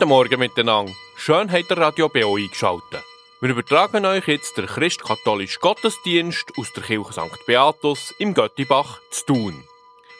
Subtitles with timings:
[0.00, 0.94] Guten Morgen miteinander.
[1.14, 3.04] Schön habt ihr Radio BO eingeschaltet.
[3.42, 7.44] Wir übertragen euch jetzt den christkatholischen Gottesdienst aus der Kirche St.
[7.44, 9.64] Beatus im Göttibach zu tun.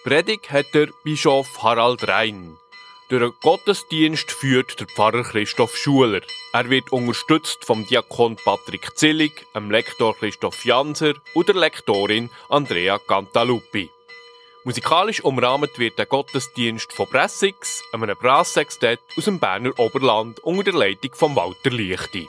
[0.04, 2.02] Predigt hat der Bischof Harald.
[2.02, 2.52] Durch
[3.08, 6.20] den Gottesdienst führt der Pfarrer Christoph Schuler.
[6.52, 12.98] Er wird unterstützt vom Diakon Patrick Zillig, dem Lektor Christoph Janser und der Lektorin Andrea
[12.98, 13.88] Cantaluppi.
[14.62, 20.74] Musikalisch umrahmt wird der Gottesdienst von Pressix, einem Brassextett aus dem Berner Oberland unter der
[20.74, 22.28] Leitung von Walter Lichti.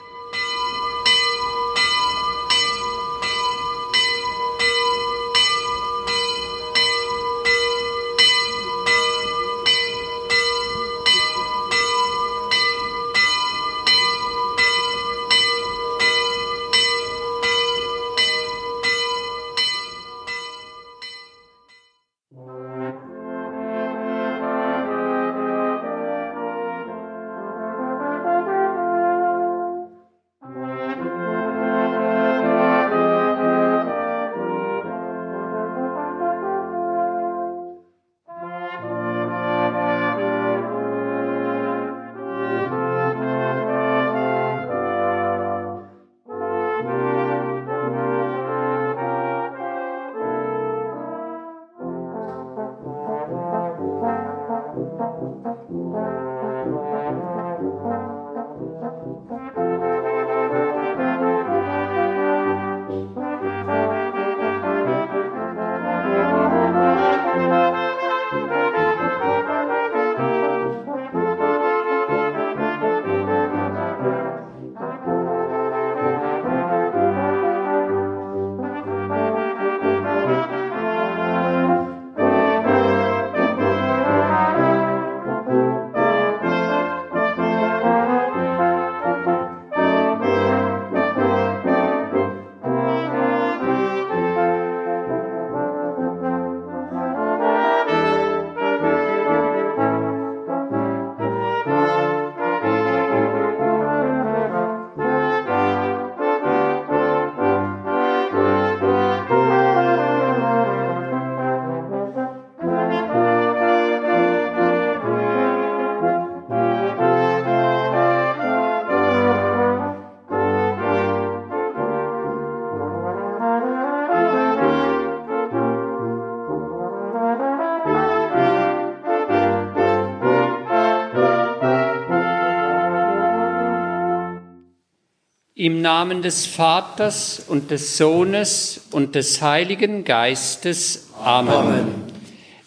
[135.62, 141.10] Im Namen des Vaters und des Sohnes und des Heiligen Geistes.
[141.22, 141.54] Amen.
[141.54, 141.94] Amen.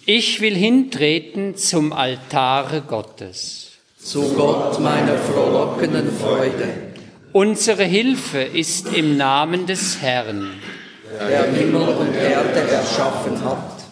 [0.06, 3.72] Ich will hintreten zum Altare Gottes.
[3.98, 6.70] Zu Gott meiner frohlockenden Freude.
[7.34, 10.52] Unsere Hilfe ist im Namen des Herrn,
[11.20, 13.84] der Himmel und Erde erschaffen hat.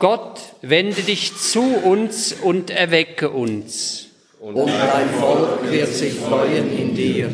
[0.00, 4.06] Gott, wende dich zu uns und erwecke uns.
[4.40, 7.32] Und dein Volk wird sich freuen in dir.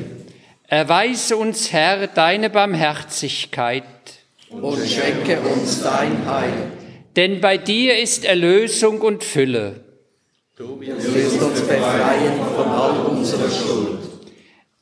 [0.69, 3.85] Erweise uns, Herr, deine Barmherzigkeit.
[4.51, 6.73] Und schenke uns dein Heil.
[7.15, 9.85] Denn bei dir ist Erlösung und Fülle.
[10.57, 13.99] Du wirst uns befreien von all unserer Schuld.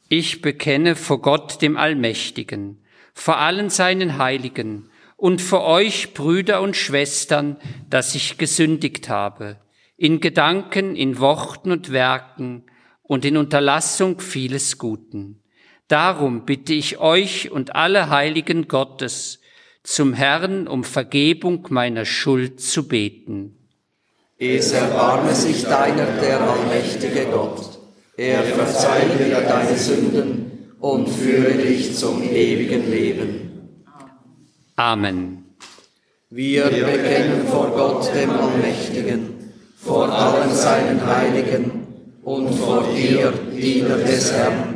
[0.09, 6.77] Ich bekenne vor Gott dem Allmächtigen, vor allen seinen Heiligen und vor euch, Brüder und
[6.77, 7.57] Schwestern,
[7.91, 9.57] dass ich gesündigt habe,
[9.97, 12.65] in Gedanken, in Worten und Werken
[13.03, 15.44] und in Unterlassung vieles Guten.
[15.89, 19.41] Darum bitte ich euch und alle Heiligen Gottes,
[19.83, 23.59] zum Herrn um Vergebung meiner Schuld zu beten.
[24.39, 27.79] Es erbarme sich deiner, der allmächtige Gott.
[28.17, 33.45] Er verzeihe dir deine Sünden und führe dich zum ewigen Leben.
[34.77, 35.45] Amen.
[36.31, 41.87] Wir bekennen vor Gott, dem Allmächtigen, vor allen seinen Heiligen
[42.23, 44.74] und vor dir, Diener des Herrn,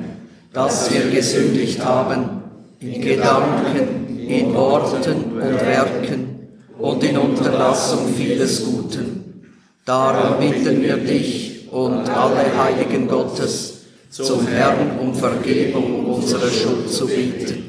[0.52, 2.42] dass wir gesündigt haben
[2.80, 6.48] in Gedanken, in Worten und Werken
[6.78, 9.44] und in Unterlassung vieles Guten.
[9.84, 17.06] Darum bitten wir dich und alle Heiligen Gottes, zum Herrn um Vergebung unserer Schuld zu
[17.06, 17.68] bitten.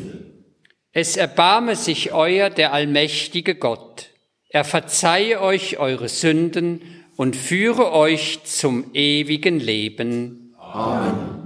[0.91, 4.09] Es erbarme sich euer der allmächtige Gott.
[4.49, 6.81] Er verzeihe euch eure Sünden
[7.15, 10.55] und führe euch zum ewigen Leben.
[10.57, 11.38] Amen.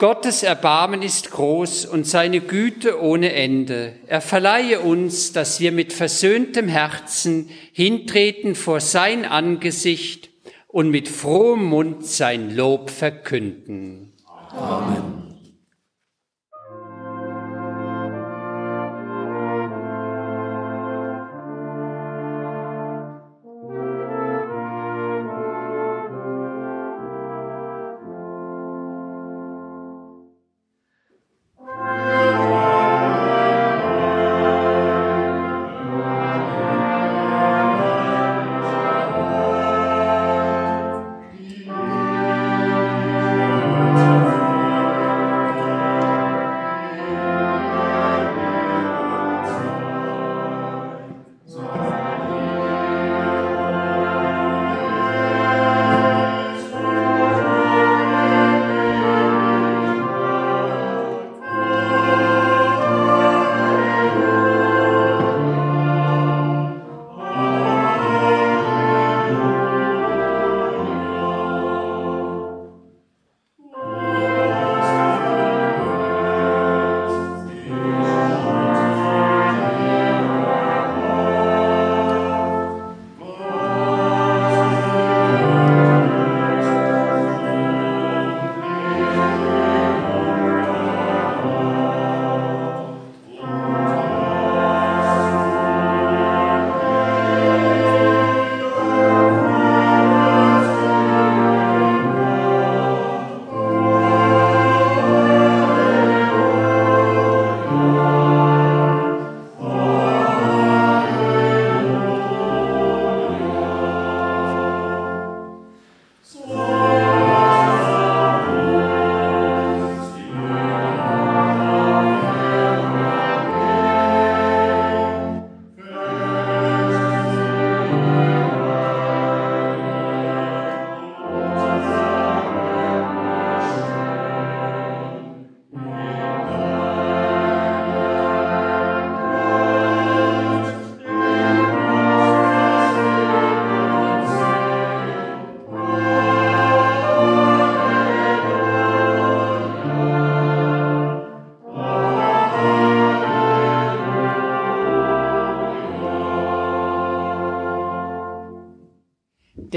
[0.00, 3.96] Gottes Erbarmen ist groß und seine Güte ohne Ende.
[4.06, 10.30] Er verleihe uns, dass wir mit versöhntem Herzen hintreten vor sein Angesicht
[10.68, 14.14] und mit frohem Mund sein Lob verkünden.
[14.56, 15.29] Amen.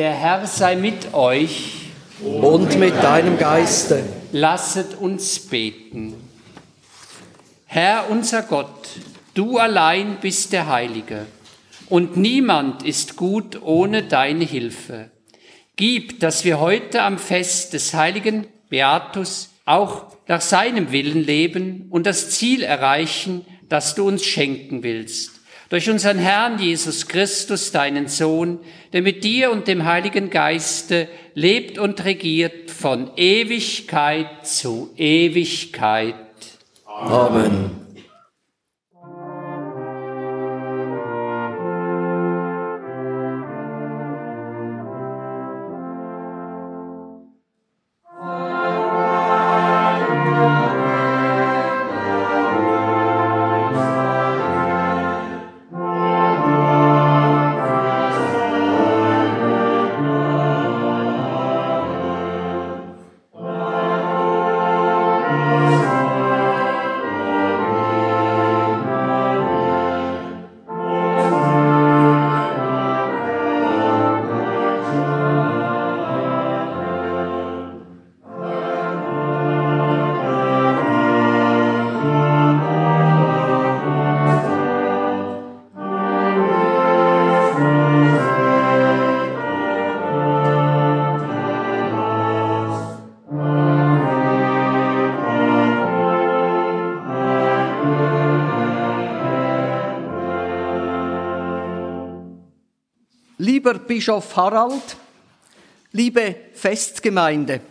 [0.03, 1.75] Der Herr sei mit euch.
[2.21, 4.03] Und mit deinem Geiste.
[4.33, 6.15] Lasset uns beten.
[7.67, 8.89] Herr unser Gott,
[9.33, 11.25] du allein bist der Heilige,
[11.87, 15.09] und niemand ist gut ohne deine Hilfe.
[15.77, 22.05] Gib, dass wir heute am Fest des heiligen Beatus auch nach seinem Willen leben und
[22.05, 25.32] das Ziel erreichen, das du uns schenken willst
[25.73, 28.59] durch unseren Herrn Jesus Christus, deinen Sohn,
[28.93, 36.13] der mit dir und dem Heiligen Geiste lebt und regiert von Ewigkeit zu Ewigkeit.
[36.85, 37.82] Amen.
[103.63, 104.97] Lieber Bischof Harald,
[105.93, 107.61] liebe Festgemeinde,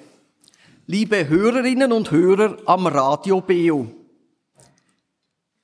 [0.87, 3.89] liebe Hörerinnen und Hörer am Radio Beo.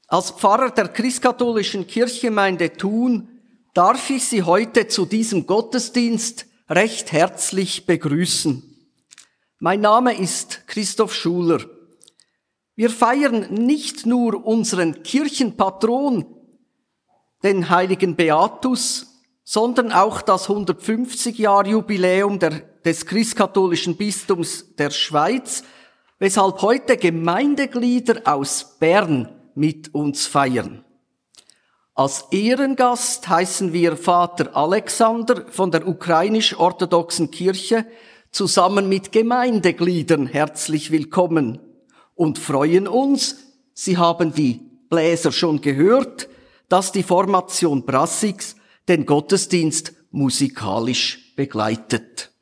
[0.07, 3.41] Als Pfarrer der christkatholischen Kirchgemeinde Thun
[3.73, 8.63] darf ich Sie heute zu diesem Gottesdienst recht herzlich begrüßen.
[9.61, 11.65] Mein Name ist Christoph Schuler.
[12.77, 16.27] Wir feiern nicht nur unseren Kirchenpatron,
[17.43, 19.08] den heiligen Beatus,
[19.51, 22.39] sondern auch das 150-Jahr-Jubiläum
[22.85, 25.63] des christkatholischen Bistums der Schweiz,
[26.19, 30.85] weshalb heute Gemeindeglieder aus Bern mit uns feiern.
[31.95, 37.87] Als Ehrengast heißen wir Vater Alexander von der ukrainisch-orthodoxen Kirche
[38.31, 41.59] zusammen mit Gemeindegliedern herzlich willkommen
[42.15, 43.39] und freuen uns,
[43.73, 46.29] Sie haben die Bläser schon gehört,
[46.69, 48.58] dass die Formation Brassix
[48.89, 52.33] den Gottesdienst musikalisch begleitet.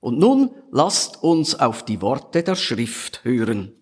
[0.00, 3.74] Und nun lasst uns auf die Worte der Schrift hören.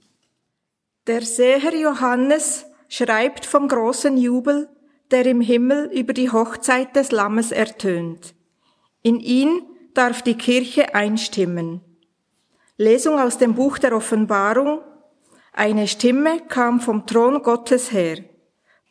[1.07, 4.69] Der Seher Johannes schreibt vom großen Jubel,
[5.11, 8.35] der im Himmel über die Hochzeit des Lammes ertönt.
[9.03, 9.63] In ihn
[9.95, 11.81] darf die Kirche einstimmen.
[12.77, 14.81] Lesung aus dem Buch der Offenbarung.
[15.53, 18.19] Eine Stimme kam vom Thron Gottes her.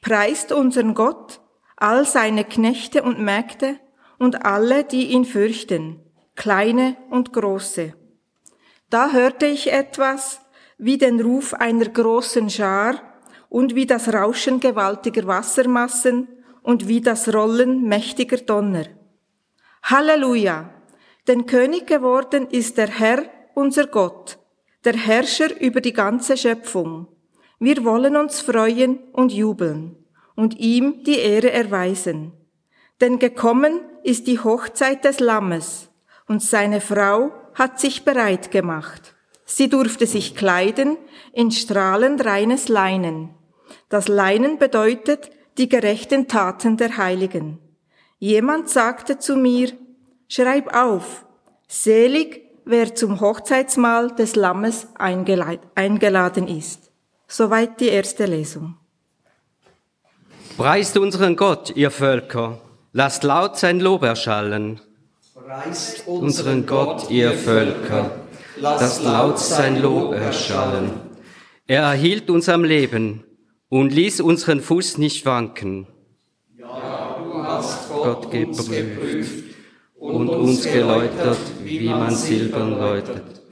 [0.01, 1.39] Preist unseren Gott,
[1.77, 3.79] all seine Knechte und Mägde
[4.17, 6.01] und alle, die ihn fürchten,
[6.35, 7.93] kleine und große.
[8.89, 10.41] Da hörte ich etwas
[10.77, 12.99] wie den Ruf einer großen Schar
[13.49, 16.27] und wie das Rauschen gewaltiger Wassermassen
[16.63, 18.85] und wie das Rollen mächtiger Donner.
[19.83, 20.73] Halleluja!
[21.27, 24.39] Denn König geworden ist der Herr, unser Gott,
[24.85, 27.07] der Herrscher über die ganze Schöpfung.
[27.59, 30.06] Wir wollen uns freuen und jubeln
[30.37, 32.31] und ihm die Ehre erweisen.
[33.01, 35.89] Denn gekommen ist die Hochzeit des Lammes
[36.27, 39.15] und seine Frau hat sich bereit gemacht.
[39.45, 40.97] Sie durfte sich kleiden
[41.33, 43.33] in strahlend reines Leinen.
[43.89, 47.59] Das Leinen bedeutet die gerechten Taten der Heiligen.
[48.19, 49.71] Jemand sagte zu mir,
[50.27, 51.25] schreib auf,
[51.67, 56.91] selig, wer zum Hochzeitsmahl des Lammes eingeladen ist.
[57.27, 58.75] Soweit die erste Lesung.
[60.57, 62.59] Preist unseren Gott, ihr Völker,
[62.91, 64.81] lasst laut sein Lob erschallen.
[65.35, 68.09] Preist Unseren Gott, ihr Völker,
[68.55, 70.93] lasst laut sein Lob erschallen.
[71.67, 73.23] Er erhielt uns am Leben
[73.69, 75.85] und ließ unseren Fuß nicht wanken.
[76.57, 79.43] Ja, du hast Gott, Gott uns geprüft geprüft
[79.99, 83.43] und uns geläutert, wie man Silbern läutet.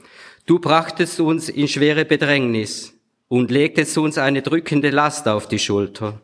[0.44, 2.94] Du brachtest uns in schwere Bedrängnis
[3.28, 6.20] und legtest uns eine drückende Last auf die Schulter.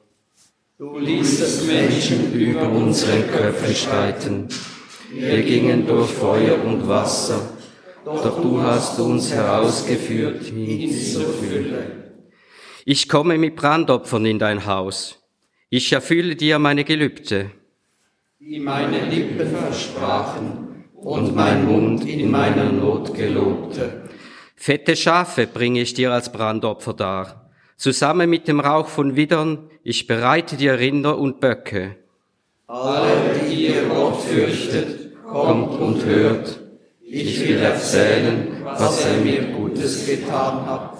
[0.82, 4.48] Du ließest Menschen über unseren Köpfen streiten.
[5.12, 7.40] Wir gingen durch Feuer und Wasser,
[8.04, 12.14] doch du hast uns herausgeführt in dieser Fülle.
[12.84, 15.22] Ich komme mit Brandopfern in dein Haus.
[15.70, 17.52] Ich erfülle dir meine Gelübde.
[18.40, 24.02] wie meine Lippen versprachen und mein Mund in meiner Not gelobte.
[24.56, 27.52] Fette Schafe bringe ich dir als Brandopfer dar.
[27.76, 31.96] Zusammen mit dem Rauch von Widdern, ich bereite dir Rinder und Böcke.
[32.66, 36.60] Alle, die ihr Gott fürchtet, kommt und hört.
[37.02, 40.98] Ich will erzählen, was er mir Gutes getan hat.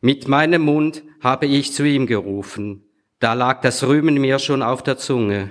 [0.00, 2.84] Mit meinem Mund habe ich zu ihm gerufen.
[3.20, 5.50] Da lag das Rühmen mir schon auf der Zunge.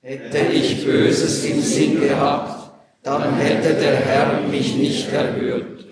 [0.00, 2.70] Hätte ich Böses im Sinn gehabt,
[3.02, 5.86] dann hätte der Herr mich nicht erhört.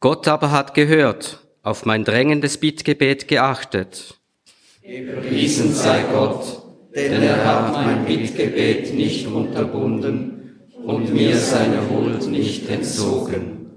[0.00, 4.18] Gott aber hat gehört, auf mein drängendes Bittgebet geachtet.
[4.86, 6.62] Gepriesen sei Gott,
[6.94, 13.72] denn er hat mein Bittgebet nicht unterbunden und mir seine Huld nicht entzogen.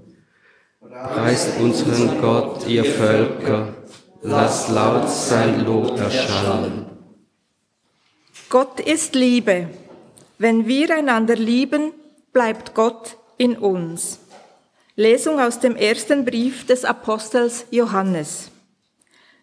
[0.80, 3.74] Preist unseren Gott, ihr Völker,
[4.22, 6.86] lasst laut sein Lob erschallen.
[8.48, 9.68] Gott ist Liebe.
[10.38, 11.92] Wenn wir einander lieben,
[12.32, 14.20] bleibt Gott in uns.
[14.94, 18.50] Lesung aus dem ersten Brief des Apostels Johannes.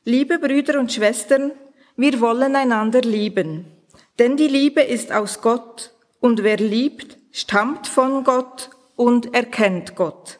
[0.10, 1.52] Liebe Brüder und Schwestern,
[1.98, 3.66] wir wollen einander lieben,
[4.20, 10.40] denn die Liebe ist aus Gott und wer liebt, stammt von Gott und erkennt Gott.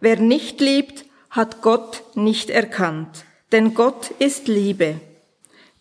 [0.00, 5.00] Wer nicht liebt, hat Gott nicht erkannt, denn Gott ist Liebe.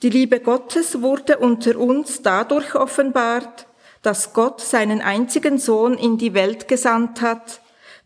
[0.01, 3.67] Die Liebe Gottes wurde unter uns dadurch offenbart,
[4.01, 7.59] dass Gott seinen einzigen Sohn in die Welt gesandt hat,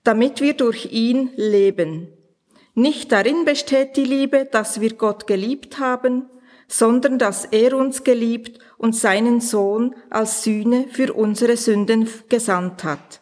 [0.04, 2.08] damit wir durch ihn leben.
[2.80, 6.30] Nicht darin besteht die Liebe, dass wir Gott geliebt haben,
[6.70, 13.20] sondern dass er uns geliebt und seinen Sohn als Sühne für unsere Sünden gesandt hat.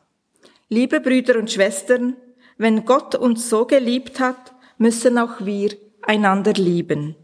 [0.69, 2.17] Liebe Brüder und Schwestern,
[2.59, 5.71] wenn Gott uns so geliebt hat, müssen auch wir
[6.03, 7.15] einander lieben.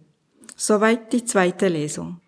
[0.55, 2.19] Soweit die zweite Lesung.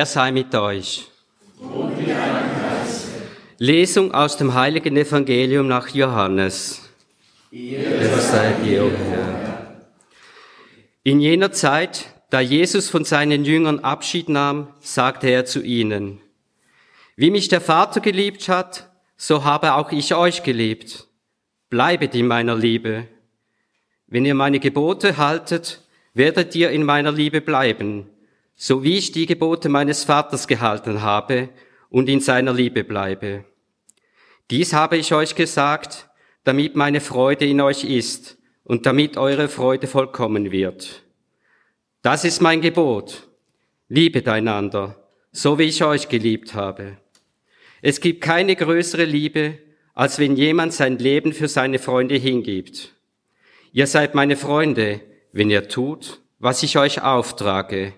[0.00, 1.08] Herr sei mit euch.
[1.58, 2.08] Und mit
[3.58, 6.88] Lesung aus dem heiligen Evangelium nach Johannes.
[7.50, 9.76] Ihr seid ihr, o Herr.
[11.02, 16.22] In jener Zeit, da Jesus von seinen Jüngern Abschied nahm, sagte er zu ihnen,
[17.16, 18.88] Wie mich der Vater geliebt hat,
[19.18, 21.08] so habe auch ich euch geliebt.
[21.68, 23.06] Bleibet in meiner Liebe.
[24.06, 25.82] Wenn ihr meine Gebote haltet,
[26.14, 28.08] werdet ihr in meiner Liebe bleiben,
[28.62, 31.48] so wie ich die Gebote meines Vaters gehalten habe
[31.88, 33.46] und in seiner Liebe bleibe.
[34.50, 36.10] Dies habe ich euch gesagt,
[36.44, 41.04] damit meine Freude in euch ist und damit eure Freude vollkommen wird.
[42.02, 43.28] Das ist mein Gebot.
[43.88, 46.98] Liebet einander, so wie ich euch geliebt habe.
[47.80, 49.56] Es gibt keine größere Liebe,
[49.94, 52.94] als wenn jemand sein Leben für seine Freunde hingibt.
[53.72, 55.00] Ihr seid meine Freunde,
[55.32, 57.94] wenn ihr tut, was ich euch auftrage.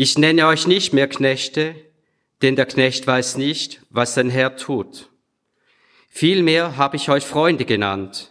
[0.00, 1.74] Ich nenne euch nicht mehr Knechte,
[2.40, 5.08] denn der Knecht weiß nicht, was sein Herr tut.
[6.08, 8.30] Vielmehr habe ich euch Freunde genannt,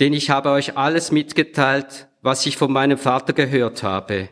[0.00, 4.30] denn ich habe euch alles mitgeteilt, was ich von meinem Vater gehört habe.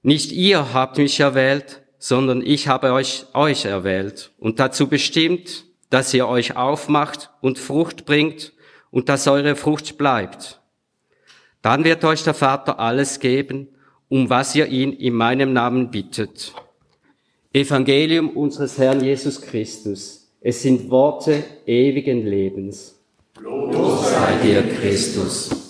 [0.00, 6.14] Nicht ihr habt mich erwählt, sondern ich habe euch, euch erwählt und dazu bestimmt, dass
[6.14, 8.54] ihr euch aufmacht und Frucht bringt
[8.90, 10.62] und dass eure Frucht bleibt.
[11.60, 13.68] Dann wird euch der Vater alles geben,
[14.08, 16.54] um was ihr ihn in meinem Namen bittet.
[17.52, 20.30] Evangelium unseres Herrn Jesus Christus.
[20.40, 23.00] Es sind Worte ewigen Lebens.
[23.40, 25.67] Lob sei dir, Christus.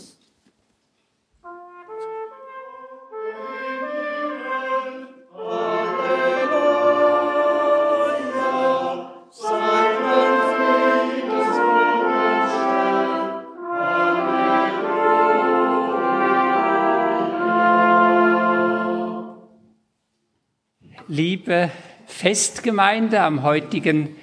[22.28, 24.14] Festgemeinde am heutigen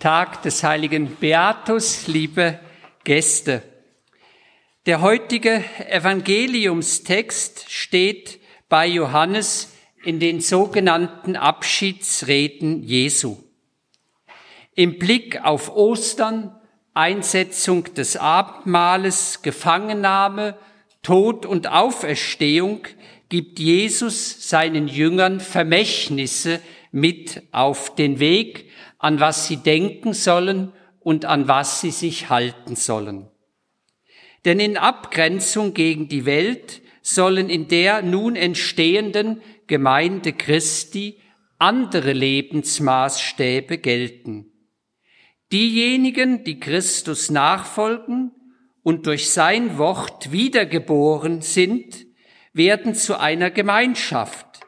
[0.00, 2.58] Tag des heiligen Beatus, liebe
[3.04, 3.62] Gäste.
[4.86, 13.36] Der heutige Evangeliumstext steht bei Johannes in den sogenannten Abschiedsreden Jesu.
[14.74, 16.60] Im Blick auf Ostern,
[16.94, 20.58] Einsetzung des Abendmahles, Gefangennahme,
[21.04, 22.88] Tod und Auferstehung
[23.28, 26.60] gibt Jesus seinen Jüngern Vermächtnisse
[26.92, 32.76] mit auf den Weg, an was sie denken sollen und an was sie sich halten
[32.76, 33.28] sollen.
[34.44, 41.18] Denn in Abgrenzung gegen die Welt sollen in der nun entstehenden Gemeinde Christi
[41.58, 44.52] andere Lebensmaßstäbe gelten.
[45.52, 48.32] Diejenigen, die Christus nachfolgen
[48.82, 52.06] und durch sein Wort wiedergeboren sind,
[52.52, 54.60] werden zu einer Gemeinschaft.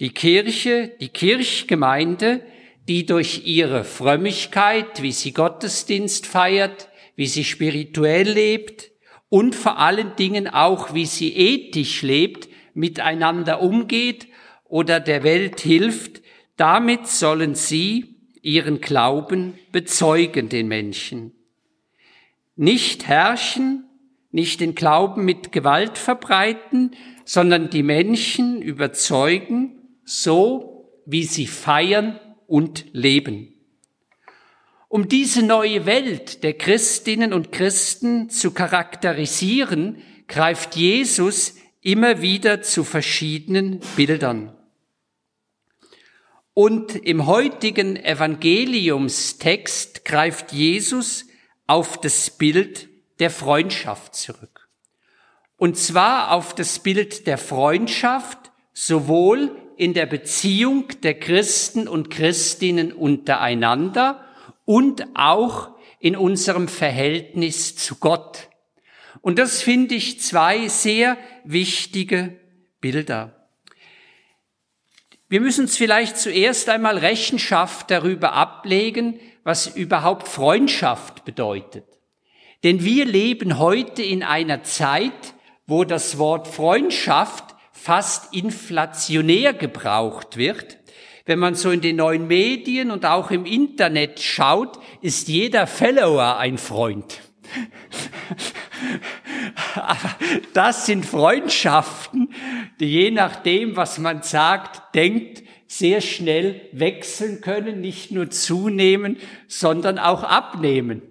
[0.00, 2.42] Die Kirche, die Kirchgemeinde
[2.88, 8.92] die durch ihre Frömmigkeit, wie sie Gottesdienst feiert, wie sie spirituell lebt
[9.28, 14.28] und vor allen Dingen auch, wie sie ethisch lebt, miteinander umgeht
[14.64, 16.22] oder der Welt hilft,
[16.56, 21.32] damit sollen sie ihren Glauben bezeugen den Menschen.
[22.54, 23.84] Nicht herrschen,
[24.30, 26.92] nicht den Glauben mit Gewalt verbreiten,
[27.24, 29.75] sondern die Menschen überzeugen,
[30.06, 33.52] so wie sie feiern und Leben.
[34.88, 42.84] Um diese neue Welt der Christinnen und Christen zu charakterisieren, greift Jesus immer wieder zu
[42.84, 44.56] verschiedenen Bildern.
[46.54, 51.26] Und im heutigen Evangeliumstext greift Jesus
[51.66, 52.88] auf das Bild
[53.18, 54.68] der Freundschaft zurück.
[55.56, 62.92] Und zwar auf das Bild der Freundschaft sowohl in der Beziehung der Christen und Christinnen
[62.92, 64.24] untereinander
[64.64, 68.48] und auch in unserem Verhältnis zu Gott.
[69.20, 72.38] Und das finde ich zwei sehr wichtige
[72.80, 73.48] Bilder.
[75.28, 81.84] Wir müssen uns vielleicht zuerst einmal Rechenschaft darüber ablegen, was überhaupt Freundschaft bedeutet.
[82.62, 85.34] Denn wir leben heute in einer Zeit,
[85.66, 87.45] wo das Wort Freundschaft
[87.86, 90.78] fast inflationär gebraucht wird.
[91.24, 96.36] Wenn man so in den neuen Medien und auch im Internet schaut, ist jeder Follower
[96.36, 97.20] ein Freund.
[99.76, 100.16] Aber
[100.52, 102.34] das sind Freundschaften,
[102.80, 110.00] die je nachdem, was man sagt, denkt, sehr schnell wechseln können, nicht nur zunehmen, sondern
[110.00, 111.02] auch abnehmen.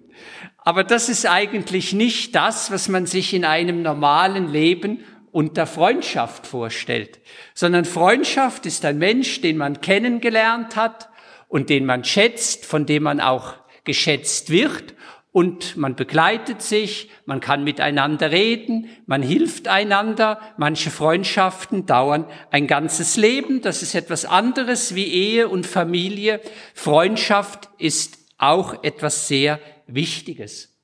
[0.58, 5.00] Aber das ist eigentlich nicht das, was man sich in einem normalen Leben
[5.36, 7.20] unter Freundschaft vorstellt,
[7.52, 11.10] sondern Freundschaft ist ein Mensch, den man kennengelernt hat
[11.48, 13.52] und den man schätzt, von dem man auch
[13.84, 14.94] geschätzt wird
[15.32, 20.40] und man begleitet sich, man kann miteinander reden, man hilft einander.
[20.56, 23.60] Manche Freundschaften dauern ein ganzes Leben.
[23.60, 26.40] Das ist etwas anderes wie Ehe und Familie.
[26.72, 30.75] Freundschaft ist auch etwas sehr Wichtiges.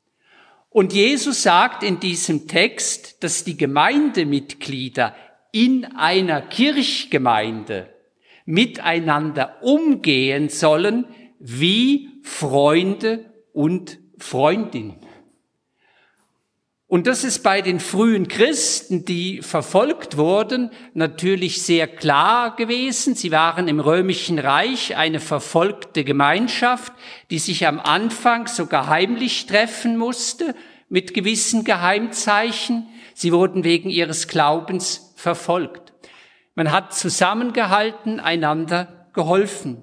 [0.73, 5.15] Und Jesus sagt in diesem Text, dass die Gemeindemitglieder
[5.53, 7.93] in einer Kirchgemeinde
[8.47, 11.07] miteinander umgehen sollen
[11.39, 14.95] wie Freunde und Freundin.
[16.93, 23.15] Und das ist bei den frühen Christen, die verfolgt wurden, natürlich sehr klar gewesen.
[23.15, 26.93] Sie waren im römischen Reich eine verfolgte Gemeinschaft,
[27.31, 30.55] die sich am Anfang sogar heimlich treffen musste
[30.91, 32.87] mit gewissen Geheimzeichen.
[33.15, 35.95] Sie wurden wegen ihres Glaubens verfolgt.
[36.55, 39.83] Man hat zusammengehalten, einander geholfen.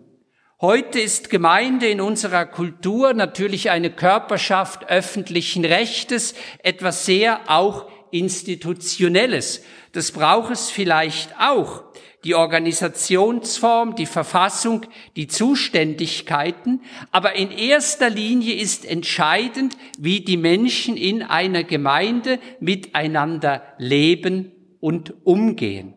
[0.61, 9.63] Heute ist Gemeinde in unserer Kultur natürlich eine Körperschaft öffentlichen Rechtes, etwas sehr auch institutionelles.
[9.93, 11.85] Das braucht es vielleicht auch.
[12.25, 14.81] Die Organisationsform, die Verfassung,
[15.15, 16.81] die Zuständigkeiten.
[17.11, 25.25] Aber in erster Linie ist entscheidend, wie die Menschen in einer Gemeinde miteinander leben und
[25.25, 25.93] umgehen.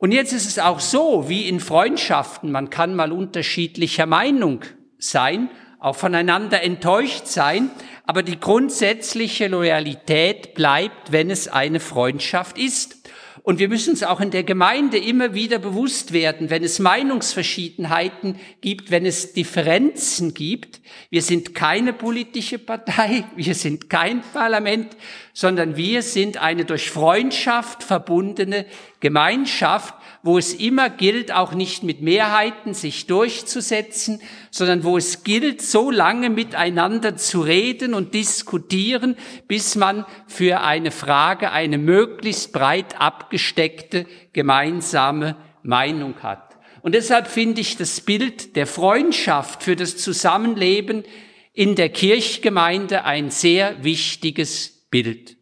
[0.00, 4.62] Und jetzt ist es auch so, wie in Freundschaften, man kann mal unterschiedlicher Meinung
[4.98, 7.70] sein, auch voneinander enttäuscht sein,
[8.06, 12.99] aber die grundsätzliche Loyalität bleibt, wenn es eine Freundschaft ist.
[13.42, 18.36] Und wir müssen uns auch in der Gemeinde immer wieder bewusst werden, wenn es Meinungsverschiedenheiten
[18.60, 20.80] gibt, wenn es Differenzen gibt.
[21.08, 24.96] Wir sind keine politische Partei, wir sind kein Parlament,
[25.32, 28.66] sondern wir sind eine durch Freundschaft verbundene
[29.00, 35.62] Gemeinschaft, wo es immer gilt, auch nicht mit Mehrheiten sich durchzusetzen, sondern wo es gilt,
[35.62, 39.16] so lange miteinander zu reden und diskutieren,
[39.48, 46.58] bis man für eine Frage eine möglichst breit abgesteckte gemeinsame Meinung hat.
[46.82, 51.04] Und deshalb finde ich das Bild der Freundschaft für das Zusammenleben
[51.52, 55.39] in der Kirchgemeinde ein sehr wichtiges Bild.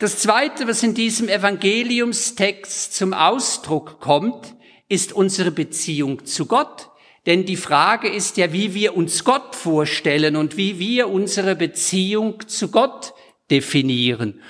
[0.00, 4.54] Das Zweite, was in diesem Evangeliumstext zum Ausdruck kommt,
[4.88, 6.88] ist unsere Beziehung zu Gott.
[7.26, 12.48] Denn die Frage ist ja, wie wir uns Gott vorstellen und wie wir unsere Beziehung
[12.48, 13.12] zu Gott
[13.50, 14.40] definieren.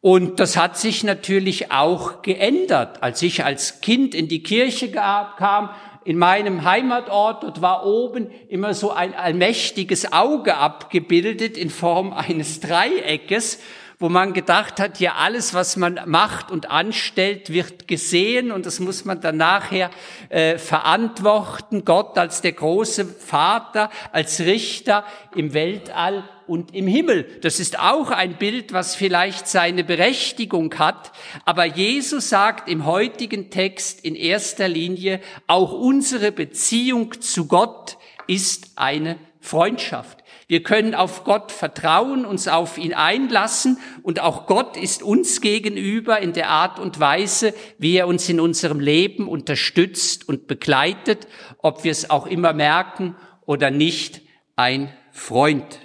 [0.00, 3.02] Und das hat sich natürlich auch geändert.
[3.02, 5.70] Als ich als Kind in die Kirche kam,
[6.04, 12.60] in meinem Heimatort, dort war oben immer so ein allmächtiges Auge abgebildet in Form eines
[12.60, 13.58] Dreieckes
[14.00, 18.80] wo man gedacht hat, ja, alles, was man macht und anstellt, wird gesehen und das
[18.80, 19.90] muss man dann nachher
[20.30, 21.84] äh, verantworten.
[21.84, 25.04] Gott als der große Vater, als Richter
[25.36, 27.24] im Weltall und im Himmel.
[27.42, 31.12] Das ist auch ein Bild, was vielleicht seine Berechtigung hat.
[31.44, 38.70] Aber Jesus sagt im heutigen Text in erster Linie, auch unsere Beziehung zu Gott ist
[38.76, 40.19] eine Freundschaft.
[40.50, 46.18] Wir können auf Gott vertrauen, uns auf ihn einlassen und auch Gott ist uns gegenüber
[46.18, 51.84] in der Art und Weise, wie er uns in unserem Leben unterstützt und begleitet, ob
[51.84, 53.14] wir es auch immer merken
[53.46, 54.22] oder nicht,
[54.56, 55.78] ein Freund.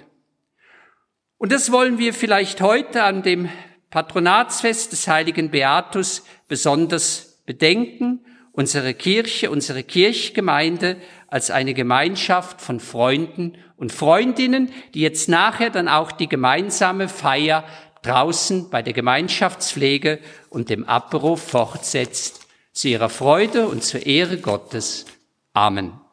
[1.38, 3.48] Und das wollen wir vielleicht heute an dem
[3.90, 8.26] Patronatsfest des heiligen Beatus besonders bedenken.
[8.50, 10.96] Unsere Kirche, unsere Kirchgemeinde
[11.28, 17.64] als eine Gemeinschaft von Freunden und Freundinnen, die jetzt nachher dann auch die gemeinsame Feier
[18.02, 25.06] draußen bei der Gemeinschaftspflege und dem Abruf fortsetzt, zu ihrer Freude und zur Ehre Gottes.
[25.54, 26.05] Amen.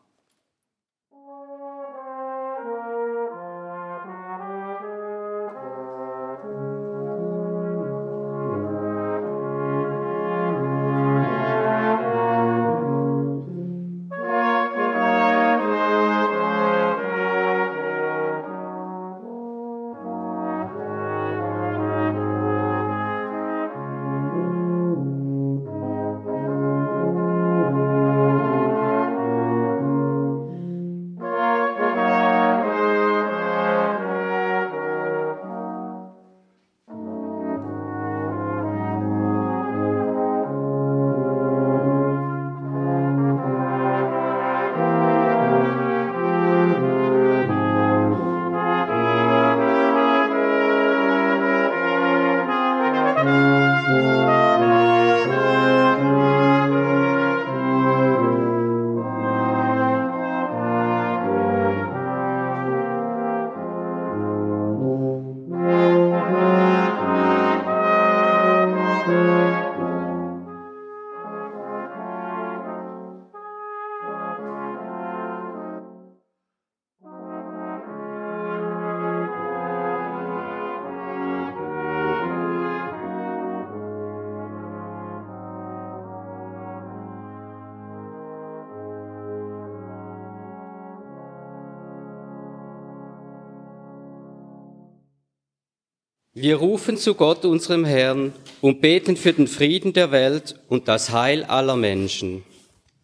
[96.44, 101.14] Wir rufen zu Gott, unserem Herrn, und beten für den Frieden der Welt und das
[101.14, 102.44] Heil aller Menschen.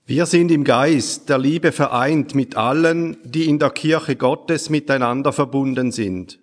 [0.05, 5.31] Wir sind im Geist der Liebe vereint mit allen, die in der Kirche Gottes miteinander
[5.31, 6.37] verbunden sind.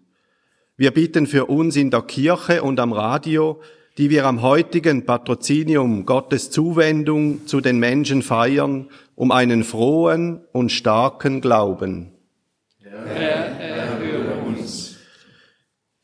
[0.78, 3.60] Wir bitten für uns in der Kirche und am Radio,
[3.98, 10.72] die wir am heutigen Patrozinium Gottes Zuwendung zu den Menschen feiern, um einen frohen und
[10.72, 12.12] starken Glauben.
[12.80, 13.85] Herr, erhöre uns.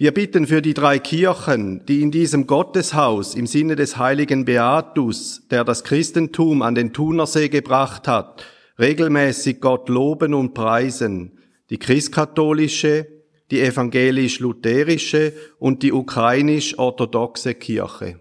[0.03, 5.47] Wir bitten für die drei Kirchen, die in diesem Gotteshaus im Sinne des heiligen Beatus,
[5.49, 8.45] der das Christentum an den Thunersee gebracht hat,
[8.81, 11.39] regelmäßig Gott loben und preisen,
[11.71, 13.07] die christkatholische,
[13.53, 18.19] die evangelisch-lutherische und die ukrainisch-orthodoxe Kirche.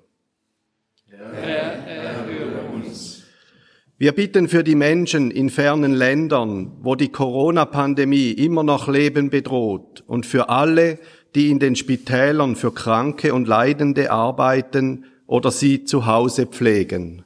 [3.98, 10.04] Wir bitten für die Menschen in fernen Ländern, wo die Corona-Pandemie immer noch Leben bedroht
[10.08, 10.98] und für alle,
[11.36, 17.24] die in den Spitälern für Kranke und Leidende arbeiten oder sie zu Hause pflegen.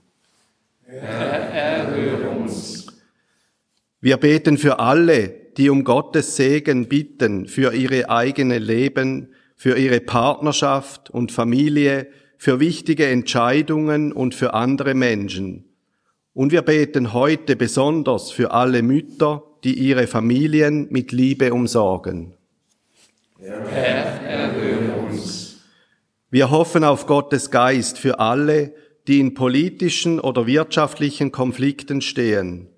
[2.40, 2.88] Uns.
[4.02, 10.00] Wir beten für alle, die um Gottes Segen bitten für ihre eigene Leben, für ihre
[10.00, 15.66] Partnerschaft und Familie, für wichtige Entscheidungen und für andere Menschen
[16.36, 22.35] und wir beten heute besonders für alle Mütter, die ihre Familien mit Liebe umsorgen.
[23.48, 25.58] Herr, erhöre uns.
[26.32, 28.74] Wir hoffen auf Gottes Geist für alle,
[29.08, 32.70] die in politischen oder wirtschaftlichen Konflikten stehen.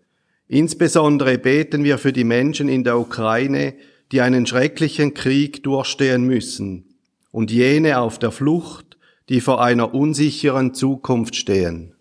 [0.49, 3.75] Insbesondere beten wir für die Menschen in der Ukraine,
[4.12, 6.95] die einen schrecklichen Krieg durchstehen müssen,
[7.32, 8.97] und jene auf der Flucht,
[9.30, 11.95] die vor einer unsicheren Zukunft stehen.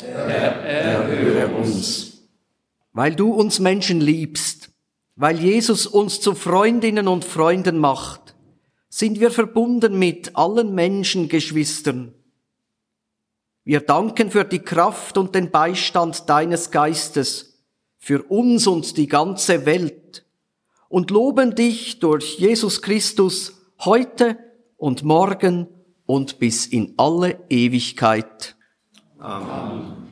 [0.00, 2.22] Herr, erhöre uns.
[2.92, 4.70] Weil du uns Menschen liebst,
[5.16, 8.36] weil Jesus uns zu Freundinnen und Freunden macht,
[8.88, 12.14] sind wir verbunden mit allen Menschengeschwistern.
[13.64, 17.64] Wir danken für die Kraft und den Beistand deines Geistes,
[17.98, 20.24] für uns und die ganze Welt
[20.88, 24.38] und loben dich durch Jesus Christus heute
[24.76, 25.66] und morgen
[26.04, 28.54] und bis in alle Ewigkeit.
[29.18, 30.05] Amen.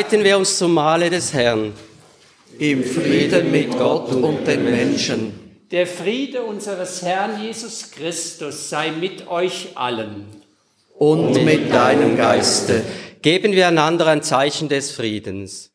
[0.00, 1.74] Bereiten wir uns zum Mahle des Herrn.
[2.58, 5.58] Im Frieden mit Gott und den Menschen.
[5.70, 10.24] Der Friede unseres Herrn Jesus Christus sei mit euch allen.
[10.94, 12.82] Und mit deinem Geiste.
[13.20, 15.69] Geben wir einander ein Zeichen des Friedens.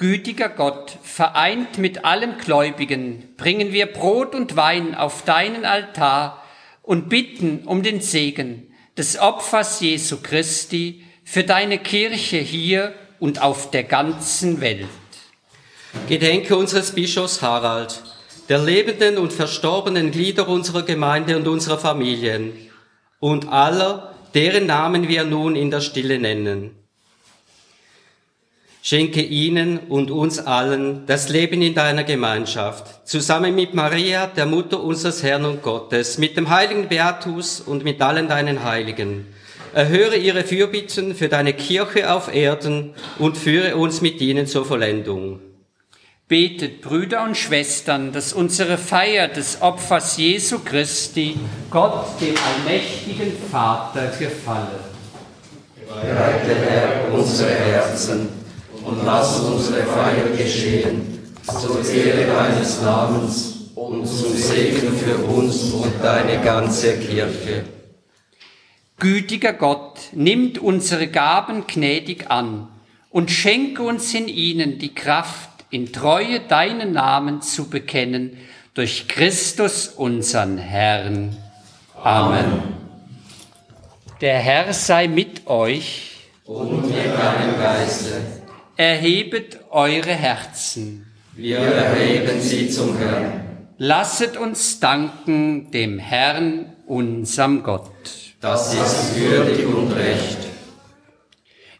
[0.00, 6.42] Gütiger Gott, vereint mit allen Gläubigen, bringen wir Brot und Wein auf deinen Altar
[6.82, 13.70] und bitten um den Segen des Opfers Jesu Christi für deine Kirche hier und auf
[13.72, 14.88] der ganzen Welt.
[16.08, 18.02] Gedenke unseres Bischofs Harald,
[18.48, 22.54] der lebenden und verstorbenen Glieder unserer Gemeinde und unserer Familien
[23.18, 26.79] und aller, deren Namen wir nun in der Stille nennen.
[28.82, 34.82] Schenke ihnen und uns allen das Leben in deiner Gemeinschaft, zusammen mit Maria, der Mutter
[34.82, 39.26] unseres Herrn und Gottes, mit dem heiligen Beatus und mit allen deinen Heiligen.
[39.74, 45.40] Erhöre ihre Fürbitten für deine Kirche auf Erden und führe uns mit ihnen zur Vollendung.
[46.26, 51.36] Betet, Brüder und Schwestern, dass unsere Feier des Opfers Jesu Christi
[51.70, 54.80] Gott, dem allmächtigen Vater, gefalle.
[55.86, 58.39] Bereite, Herr, unsere Herzen
[58.84, 61.20] und lass unsere Feier geschehen,
[61.60, 67.64] zur Ehre deines Namens und zum Segen für uns und deine ganze Kirche.
[68.98, 72.68] Gütiger Gott, nimmt unsere Gaben gnädig an
[73.10, 78.36] und schenke uns in ihnen die Kraft, in Treue deinen Namen zu bekennen,
[78.74, 81.36] durch Christus unseren Herrn.
[82.02, 82.62] Amen.
[84.20, 86.28] Der Herr sei mit euch.
[86.44, 88.39] Und mit deinem Geiste.
[88.80, 91.06] Erhebet eure Herzen.
[91.34, 93.68] Wir erheben sie zum Herrn.
[93.76, 97.92] Lasset uns danken dem Herrn, unserem Gott.
[98.40, 100.38] Das ist würdig und recht.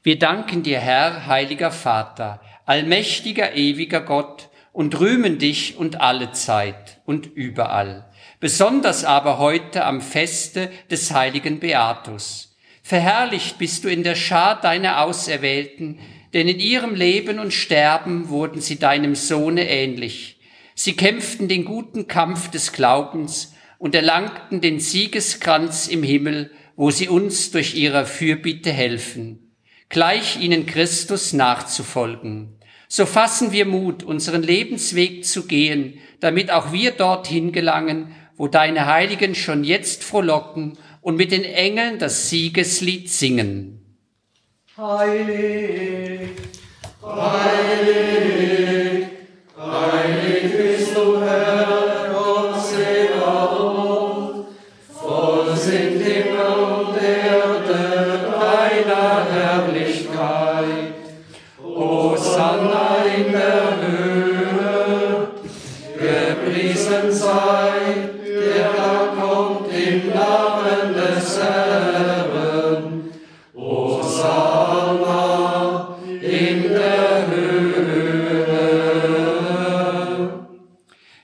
[0.03, 7.01] Wir danken dir, Herr, heiliger Vater, allmächtiger, ewiger Gott, und rühmen dich und alle Zeit
[7.07, 8.11] und überall,
[8.41, 12.59] besonders aber heute am Feste des heiligen Beatus.
[12.83, 15.99] Verherrlicht bist du in der Schar deiner Auserwählten,
[16.33, 20.39] denn in ihrem Leben und Sterben wurden sie deinem Sohne ähnlich.
[20.75, 27.09] Sie kämpften den guten Kampf des Glaubens und erlangten den Siegeskranz im Himmel, wo sie
[27.09, 29.55] uns durch ihre Fürbitte helfen,
[29.89, 32.57] gleich ihnen Christus nachzufolgen.
[32.89, 38.87] So fassen wir Mut, unseren Lebensweg zu gehen, damit auch wir dorthin gelangen, wo deine
[38.87, 43.80] Heiligen schon jetzt frohlocken und mit den Engeln das Siegeslied singen.
[44.79, 46.31] Heilig,
[47.03, 48.70] heilig,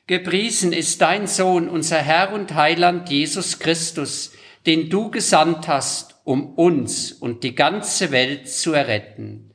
[0.09, 4.31] Gepriesen ist dein Sohn, unser Herr und Heiland Jesus Christus,
[4.65, 9.53] den du gesandt hast, um uns und die ganze Welt zu erretten.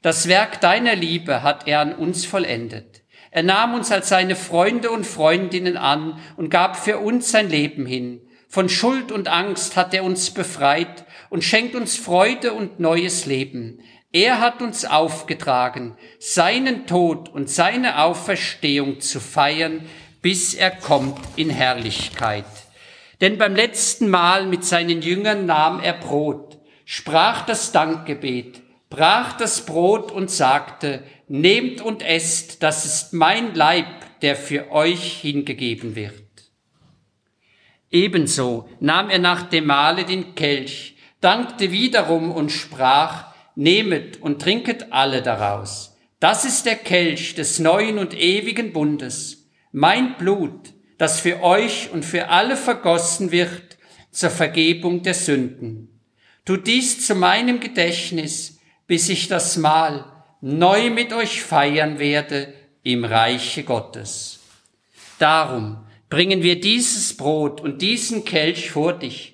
[0.00, 3.02] Das Werk deiner Liebe hat er an uns vollendet.
[3.30, 7.84] Er nahm uns als seine Freunde und Freundinnen an und gab für uns sein Leben
[7.84, 8.22] hin.
[8.48, 13.80] Von Schuld und Angst hat er uns befreit und schenkt uns Freude und neues Leben.
[14.12, 19.86] Er hat uns aufgetragen, seinen Tod und seine Auferstehung zu feiern,
[20.20, 22.44] bis er kommt in Herrlichkeit.
[23.20, 29.64] Denn beim letzten Mal mit seinen Jüngern nahm er Brot, sprach das Dankgebet, brach das
[29.64, 33.86] Brot und sagte, nehmt und esst, das ist mein Leib,
[34.22, 36.14] der für euch hingegeben wird.
[37.92, 43.29] Ebenso nahm er nach dem Mahle den Kelch, dankte wiederum und sprach,
[43.60, 45.96] nehmet und trinket alle daraus.
[46.18, 52.04] Das ist der Kelch des neuen und ewigen Bundes, mein Blut, das für euch und
[52.04, 53.76] für alle vergossen wird
[54.10, 56.00] zur Vergebung der Sünden.
[56.44, 60.04] Tut dies zu meinem Gedächtnis, bis ich das Mahl
[60.40, 62.52] neu mit euch feiern werde
[62.82, 64.40] im Reiche Gottes.
[65.18, 69.29] Darum bringen wir dieses Brot und diesen Kelch vor dich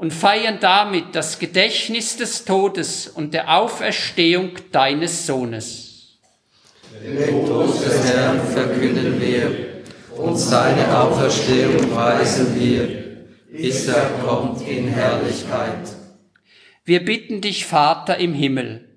[0.00, 6.18] und feiern damit das Gedächtnis des Todes und der Auferstehung deines Sohnes.
[7.04, 9.82] Den Tod des Herrn verkünden wir
[10.16, 15.90] und seine Auferstehung preisen wir, bis er kommt in Herrlichkeit.
[16.86, 18.88] Wir bitten dich, Vater im Himmel,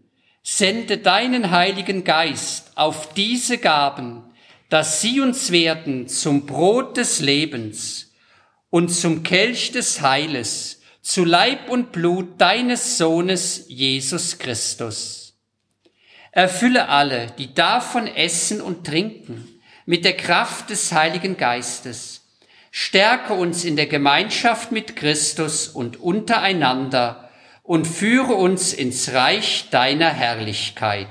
[0.42, 4.24] sende deinen Heiligen Geist auf diese Gaben,
[4.70, 8.14] dass sie uns werden zum Brot des Lebens
[8.70, 15.34] und zum Kelch des Heiles, zu Leib und Blut deines Sohnes Jesus Christus.
[16.32, 22.22] Erfülle alle, die davon essen und trinken, mit der Kraft des Heiligen Geistes.
[22.72, 27.30] Stärke uns in der Gemeinschaft mit Christus und untereinander
[27.64, 31.08] und führe uns ins Reich deiner Herrlichkeit.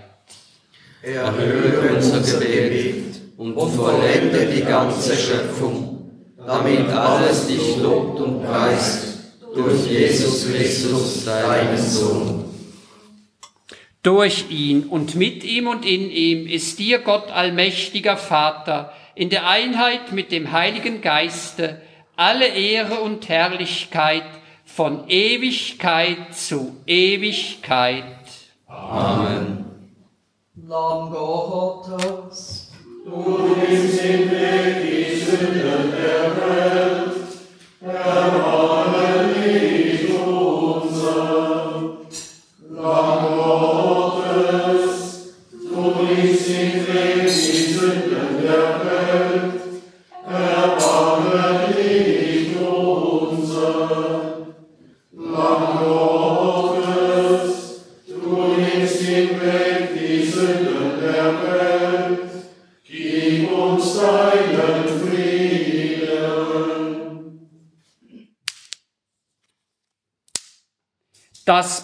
[1.02, 9.11] Erhöhe unser Gebet und vollende die ganze Schöpfung, damit alles dich lobt und preist
[9.54, 12.44] durch Jesus Christus, deinen Sohn.
[14.02, 19.48] Durch ihn und mit ihm und in ihm ist dir Gott allmächtiger Vater in der
[19.48, 21.80] Einheit mit dem Heiligen Geiste
[22.16, 24.24] alle Ehre und Herrlichkeit
[24.64, 28.04] von Ewigkeit zu Ewigkeit.
[28.66, 29.64] Amen.
[30.66, 32.72] Lamm Gottes,
[33.04, 37.12] Du nimmst hinweg die Sünden der Welt,
[37.80, 38.91] erbarme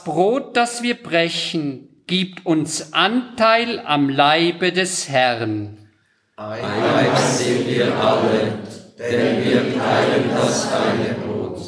[0.09, 5.77] Brot, das wir brechen, gibt uns Anteil am Leibe des Herrn.
[6.35, 8.59] Ein Leib sind wir alle,
[8.99, 11.61] denn wir teilen das eine Brot.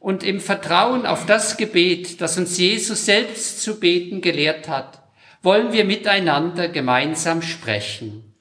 [0.00, 5.00] Und im Vertrauen auf das Gebet, das uns Jesus selbst zu beten gelehrt hat,
[5.40, 8.34] wollen wir miteinander gemeinsam sprechen.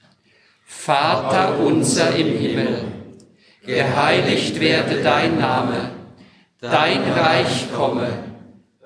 [0.66, 2.86] Vater unser im Himmel,
[3.64, 5.92] geheiligt werde dein Name,
[6.60, 8.29] dein Reich komme,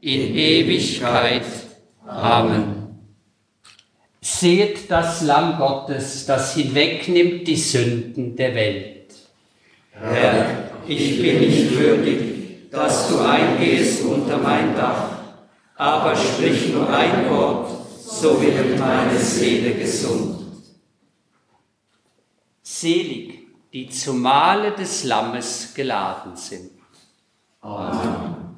[0.00, 1.44] in Ewigkeit.
[2.06, 2.98] Amen.
[4.20, 9.14] Seht das Lamm Gottes, das hinwegnimmt die Sünden der Welt.
[9.92, 15.10] Herr, ich bin nicht würdig, dass du eingehst unter mein Dach,
[15.76, 20.38] aber sprich nur ein Wort, so wird meine Seele gesund.
[22.62, 23.40] Selig,
[23.72, 26.72] die zum Mahle des Lammes geladen sind.
[27.60, 28.49] Amen.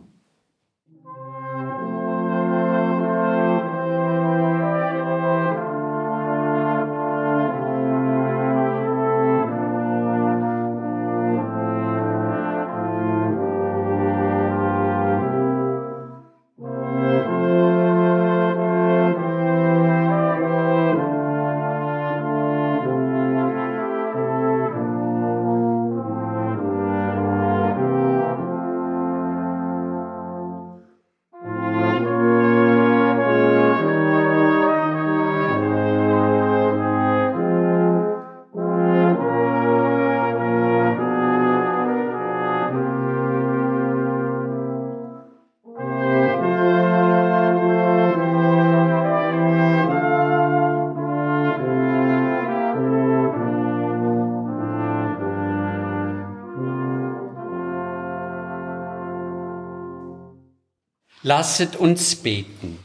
[61.24, 62.80] Lasset uns beten.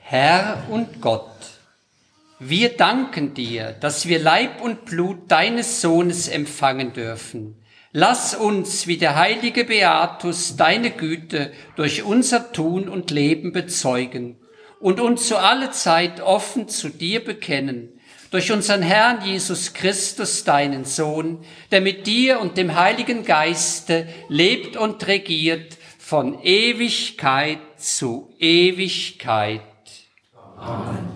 [0.00, 1.30] Herr und Gott,
[2.40, 7.62] wir danken dir, dass wir Leib und Blut deines Sohnes empfangen dürfen.
[7.92, 14.38] Lass uns, wie der heilige Beatus, deine Güte durch unser Tun und Leben bezeugen
[14.80, 17.90] und uns zu alle Zeit offen zu dir bekennen,
[18.32, 24.76] durch unseren Herrn Jesus Christus, deinen Sohn, der mit dir und dem Heiligen Geiste lebt
[24.76, 25.76] und regiert
[26.12, 29.62] von Ewigkeit zu Ewigkeit.
[30.58, 31.11] Amen.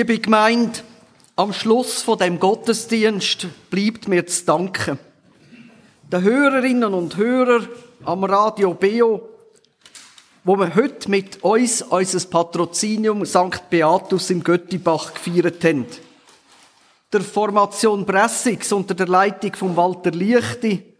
[0.00, 0.80] Liebe Gemeinde,
[1.36, 4.98] am Schluss von dem Gottesdienst bleibt mir zu danken.
[6.10, 7.68] Den Hörerinnen und Hörern
[8.06, 9.28] am Radio Beo,
[10.42, 13.68] wo wir heute mit uns unser Patrozinium St.
[13.68, 15.84] Beatus im Göttibach gefeiert haben.
[17.12, 20.94] Der Formation Bressix unter der Leitung von Walter Liechti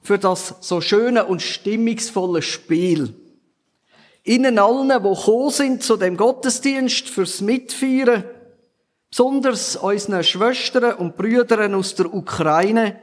[0.00, 3.14] für das so schöne und stimmungsvolle Spiel.
[4.28, 8.24] Ihnen allen, die gekommen sind zu dem Gottesdienst fürs Mitfeiern,
[9.08, 13.00] besonders unseren Schwestern und Brüdern aus der Ukraine,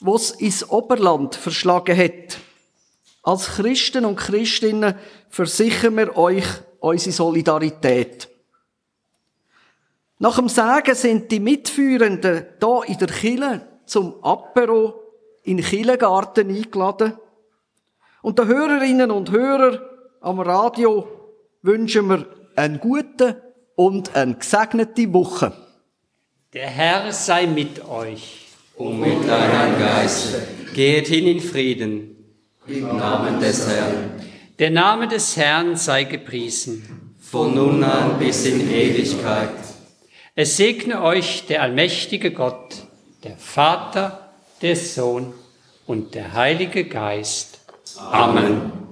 [0.00, 2.38] was ins Oberland verschlagen hat.
[3.22, 4.96] Als Christen und Christinnen
[5.28, 6.46] versichern wir euch
[6.80, 8.28] unsere Solidarität.
[10.18, 15.00] Nach dem Sagen sind die Mitführenden da in der Kille zum Apero
[15.44, 17.16] in den Killegarten eingeladen.
[18.22, 19.80] Und den Hörerinnen und Hörern
[20.20, 21.08] am Radio
[21.62, 23.36] wünschen wir einen guten
[23.76, 25.52] und eine gesegnete Woche.
[26.52, 28.46] Der Herr sei mit euch.
[28.76, 30.42] Und mit deinem Geiste.
[30.74, 32.16] Geht hin in Frieden.
[32.66, 34.10] Im Namen des Herrn.
[34.58, 37.14] Der Name des Herrn sei gepriesen.
[37.20, 39.50] Von nun an bis in Ewigkeit.
[40.34, 42.76] Es segne euch der allmächtige Gott,
[43.24, 44.30] der Vater,
[44.62, 45.34] der Sohn
[45.86, 47.57] und der Heilige Geist.
[47.96, 48.87] Amen.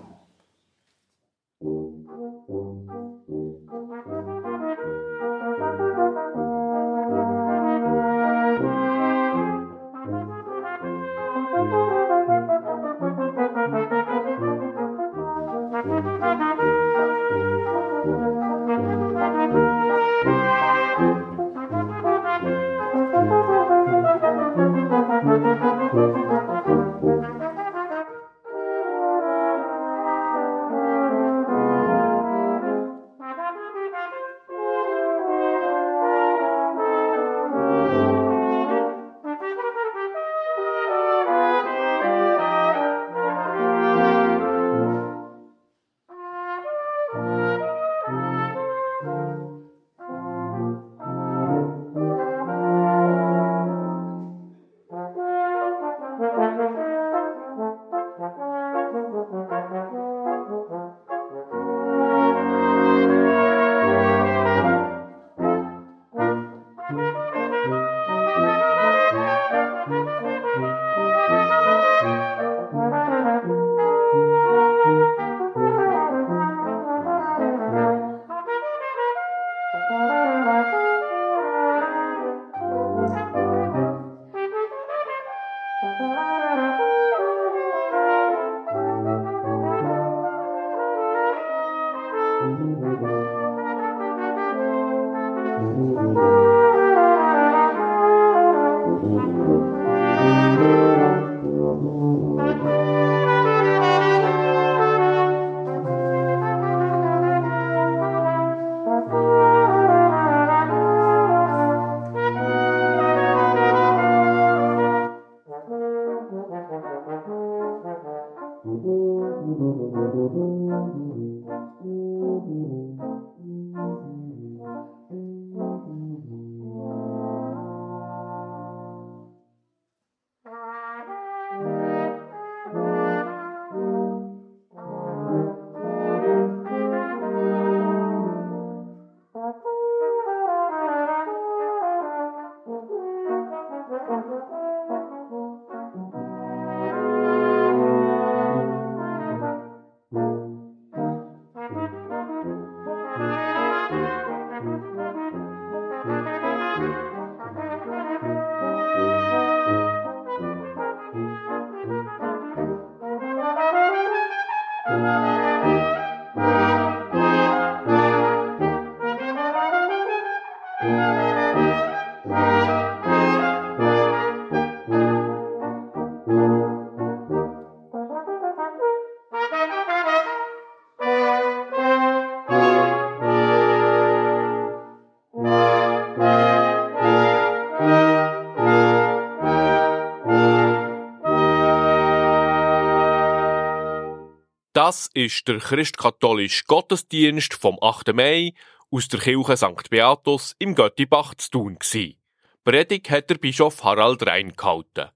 [194.87, 198.14] Das ist der christkatholische Gottesdienst vom 8.
[198.14, 198.53] Mai
[198.89, 199.91] aus der Kirche St.
[199.91, 202.18] Beatus im Göttibach zu tun gsi.
[202.62, 205.11] Predigt hat der Bischof Harald Rein gehalten.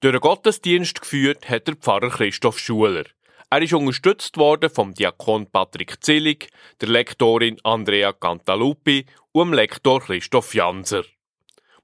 [0.00, 3.04] Durch den Gottesdienst geführt hat der Pfarrer Christoph Schuler.
[3.50, 6.48] Er ist unterstützt worden vom Diakon Patrick Zillig,
[6.80, 11.04] der Lektorin Andrea Cantaluppi und dem Lektor Christoph Janser.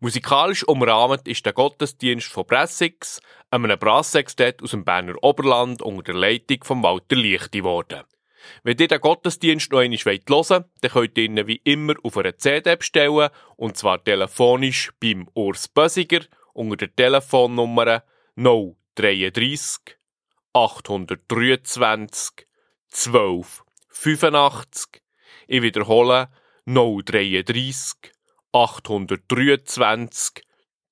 [0.01, 3.21] Musikalisch umrahmt ist der Gottesdienst von Bressix,
[3.51, 8.05] einem Brassextett aus dem Berner Oberland unter der Leitung von Walter Lichti geworden.
[8.63, 10.51] Wenn ihr den Gottesdienst noch einmal hören wollt,
[10.83, 15.67] dann könnt ihr ihn wie immer auf einer CD bestellen, und zwar telefonisch beim Urs
[15.67, 16.21] Bösiger
[16.53, 18.05] unter der Telefonnummer
[18.37, 19.99] 033
[20.53, 22.47] 823
[22.87, 25.03] 12 85.
[25.49, 26.29] Ich wiederhole
[26.67, 28.13] 033
[28.53, 30.45] 823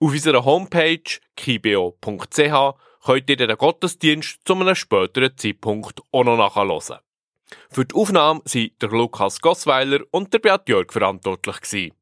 [0.00, 2.74] Auf unserer Homepage kibeo.ch
[3.04, 6.98] könnt ihr den Gottesdienst zu einem späteren Zeitpunkt auch noch nachhören.
[7.70, 11.92] Für die Aufnahme sind der Lukas Gossweiler und der Beat Jörg verantwortlich.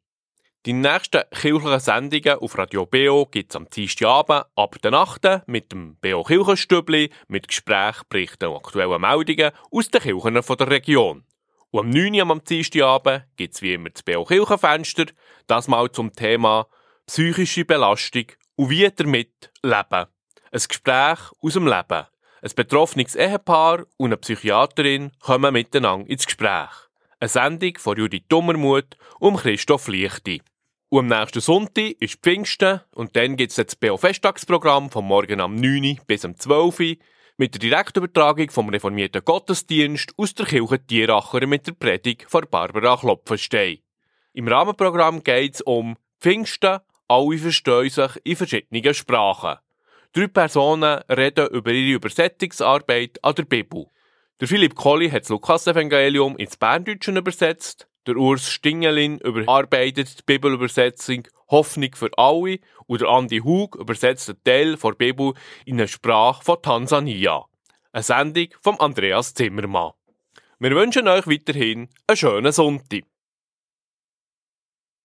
[0.64, 5.96] Die nächsten kirchlichen Sendungen auf Radio BO gibt's am Dienstagabend ab der Nacht mit dem
[5.96, 11.24] BO Kirchenstübli mit Gesprächen, Berichten und aktuellen Meldungen aus den Kirchen der Region.
[11.72, 12.14] Und am 9.
[12.14, 15.06] Uhr am Dienstagabend gibt's wie immer das BO Kirchenfenster,
[15.48, 16.68] das mal zum Thema
[17.06, 20.06] psychische Belastung und wie damit leben.
[20.52, 22.06] Ein Gespräch aus dem Leben.
[22.44, 26.70] Ein betroffenes Ehepaar und eine Psychiaterin kommen miteinander ins Gespräch.
[27.20, 30.42] Eine Sendung von Judith Dummermuth und Christoph Lichti.
[30.88, 35.54] Und am nächsten Sonntag ist Pfingsten und dann gibt es das BO-Festtagsprogramm vom Morgen am
[35.54, 36.00] 9.
[36.08, 36.96] bis am 12.
[37.36, 42.96] mit der Direktübertragung vom reformierten Gottesdienst aus der Kirche Tieracher mit der Predigt von Barbara
[42.96, 43.78] Klopfenstein.
[44.32, 49.58] Im Rahmenprogramm geht es um Pfingsten, alle verstehen sich in verschiedenen Sprachen.
[50.14, 53.86] Drei Personen reden über ihre Übersetzungsarbeit an der Bibel.
[54.40, 57.88] Der Philipp Colli hat das Lukas-Evangelium ins Berndeutsche übersetzt.
[58.06, 64.44] Der Urs Stingelin überarbeitet die Bibelübersetzung Hoffnung für alle und der Andi Hug übersetzt einen
[64.44, 65.32] Teil der Bibel
[65.64, 67.46] in eine Sprache von Tansania.
[67.92, 69.92] Eine Sendung von Andreas Zimmermann.
[70.58, 73.04] Wir wünschen euch weiterhin einen schönen Sonntag.